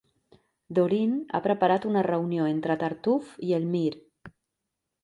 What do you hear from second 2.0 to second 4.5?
reunió entre Tartuffe i Elmire.